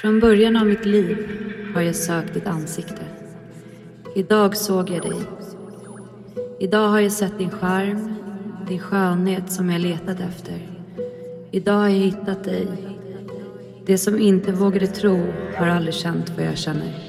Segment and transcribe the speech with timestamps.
[0.00, 1.28] Från början av mitt liv
[1.74, 3.02] har jag sökt ditt ansikte.
[4.14, 5.20] Idag såg jag dig.
[6.60, 8.14] Idag har jag sett din charm,
[8.68, 10.68] din skönhet som jag letat efter.
[11.50, 12.66] Idag har jag hittat dig.
[13.86, 17.07] Det som inte vågade tro har aldrig känt vad jag känner.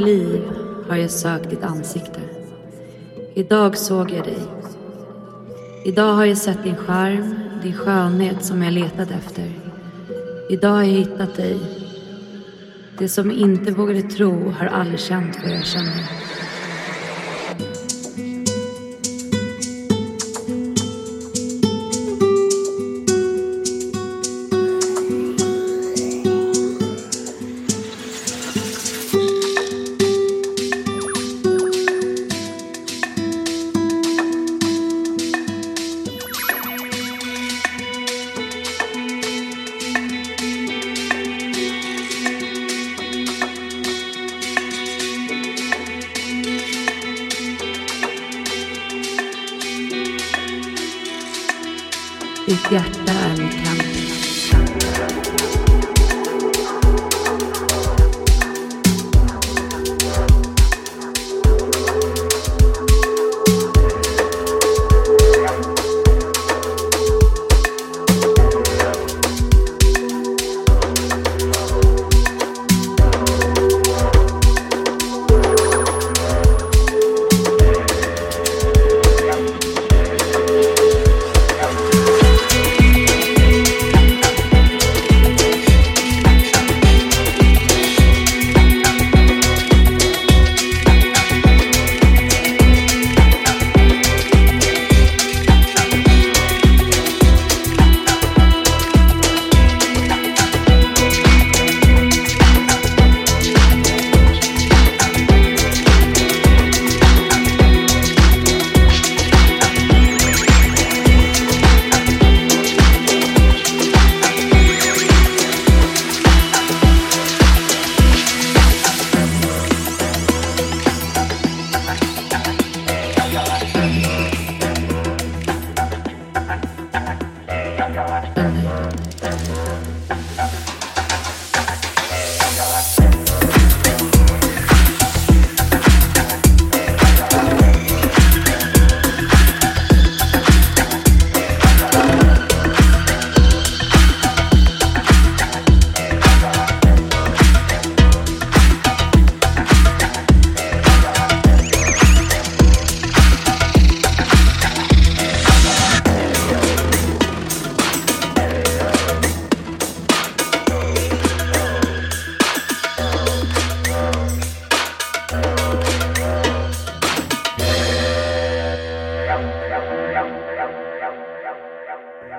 [0.00, 0.42] Liv
[0.88, 2.20] har jag sökt ditt ansikte.
[3.34, 4.38] Idag såg jag dig.
[5.84, 9.52] Idag har jag sett din charm, din skönhet som jag letat efter.
[10.50, 11.58] Idag har jag hittat dig.
[12.98, 16.29] Det som inte vågade tro har aldrig känt vad jag känner.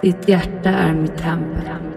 [0.02, 1.91] Ditt hjärta är mitt tempel.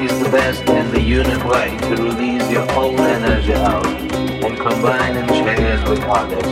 [0.00, 5.16] is the best and the unique way to release your own energy out and combine
[5.16, 6.50] and share with others.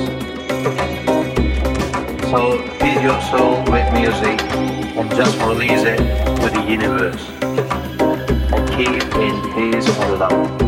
[2.31, 4.41] So feed your soul with music
[4.99, 5.99] and just release it
[6.41, 7.25] to the universe.
[8.53, 10.66] And keep in peace and love.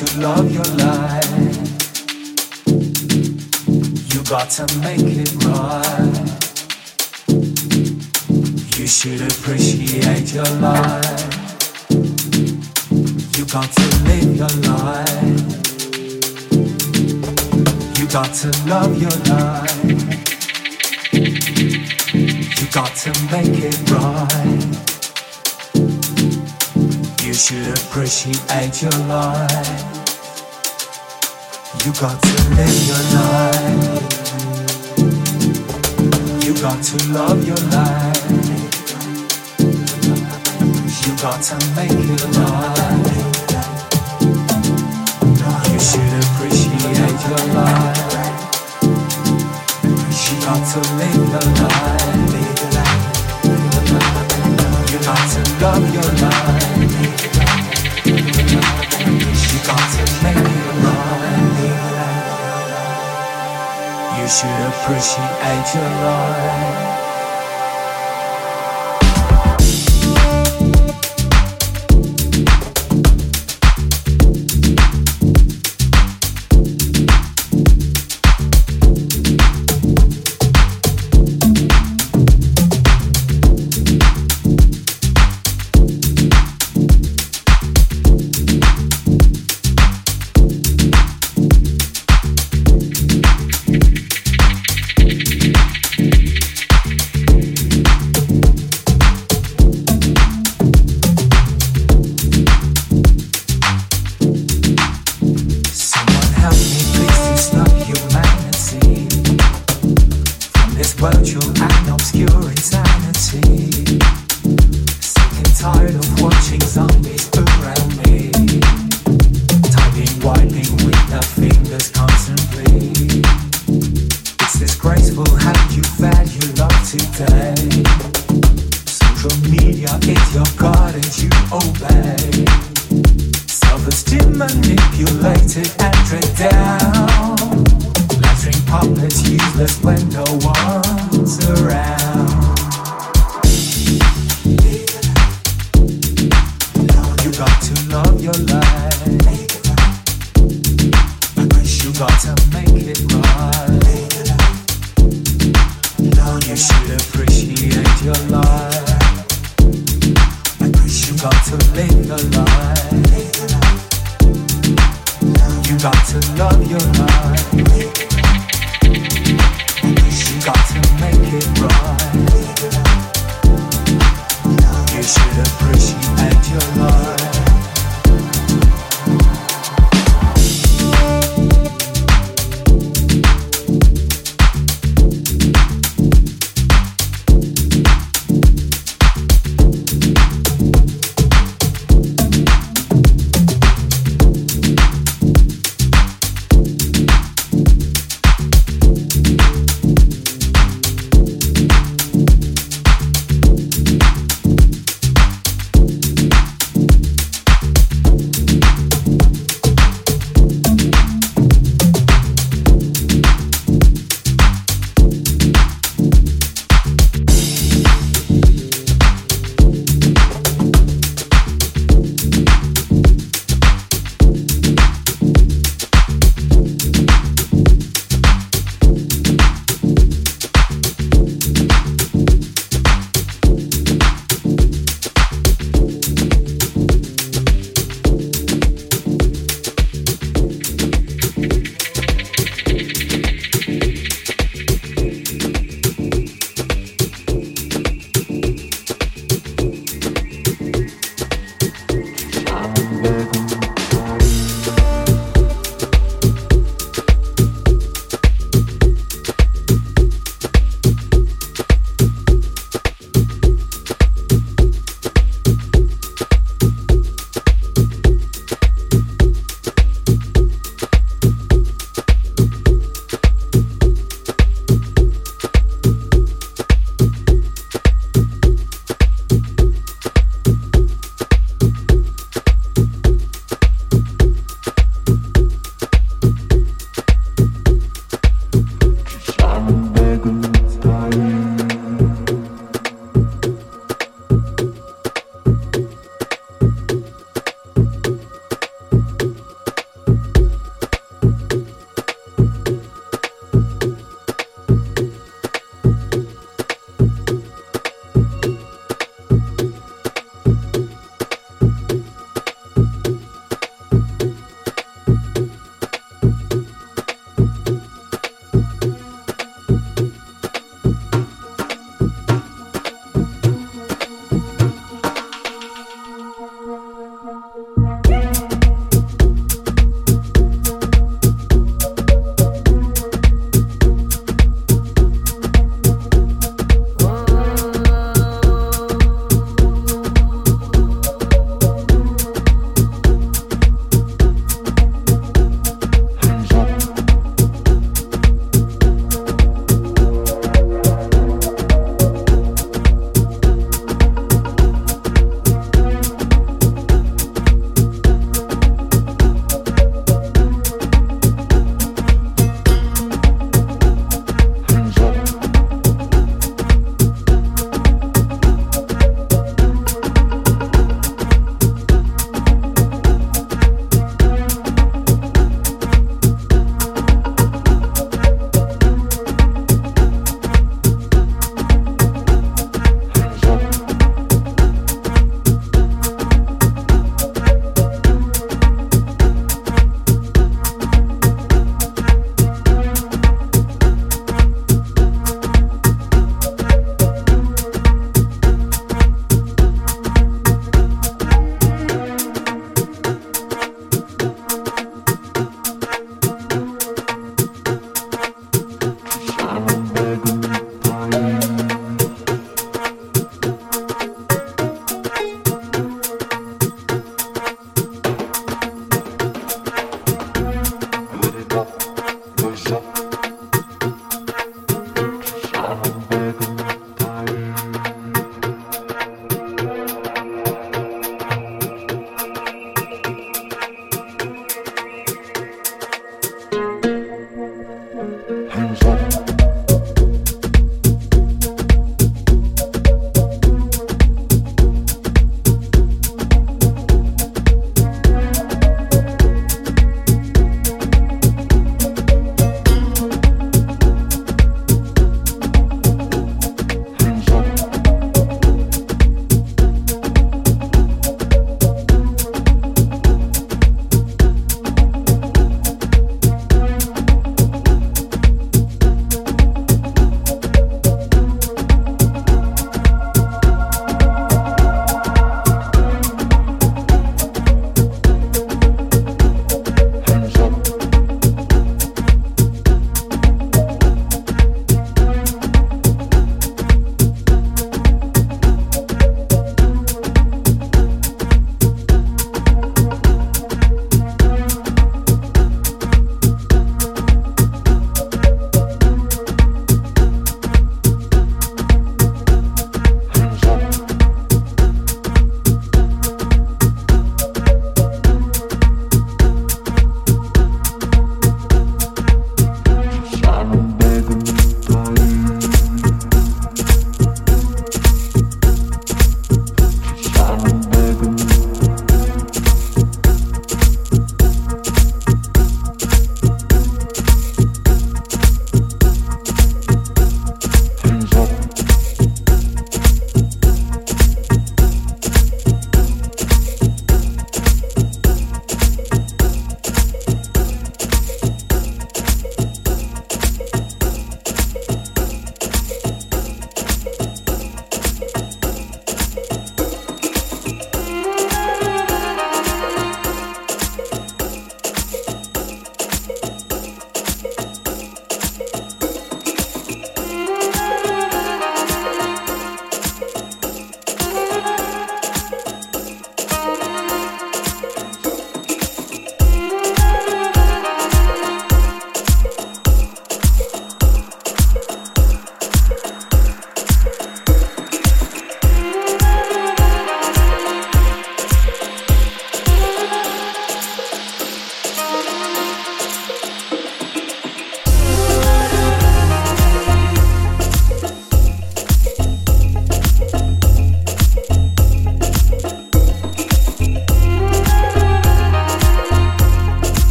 [0.00, 1.40] Appreciate your life.
[4.16, 5.74] You got to live your
[10.52, 11.30] life.
[13.38, 15.20] You can't make your life
[17.98, 19.84] You got to love your life.
[22.60, 23.90] You got to make it
[29.10, 29.89] right.
[31.82, 34.04] You got to live your life.
[36.44, 38.20] You got to love your life.
[41.00, 43.06] You got to make it alive.
[45.72, 47.96] You should appreciate your life.
[50.28, 52.04] You got to live your life.
[54.92, 56.49] You got to love your life.
[64.40, 67.09] Should appreciate your life.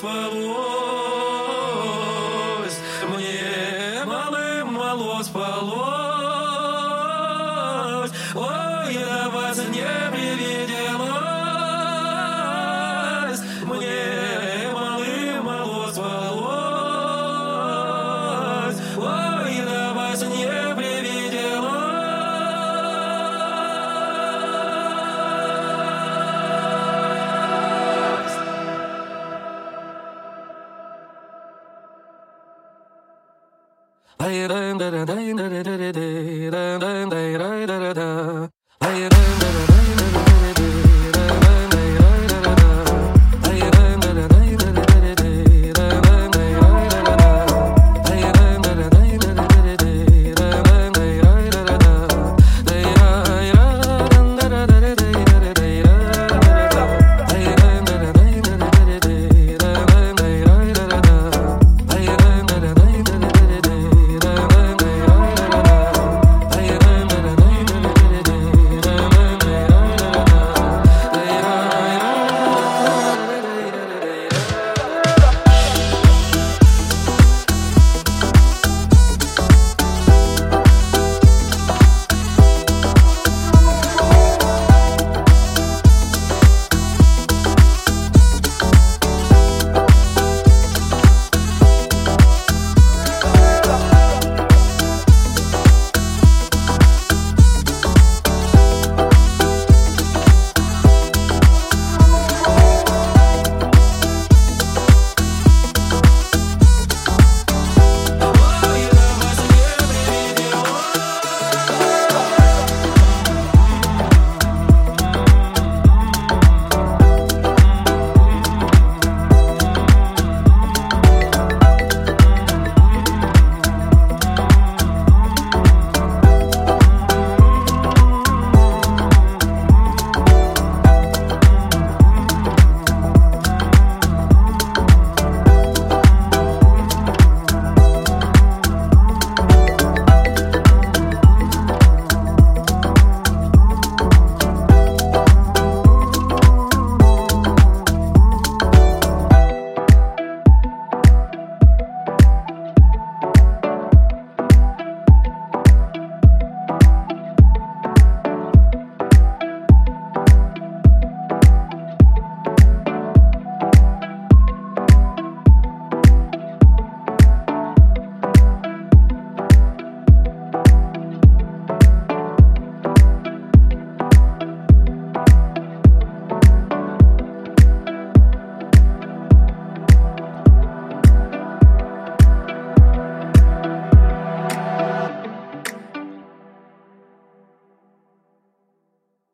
[0.00, 0.69] soiraux.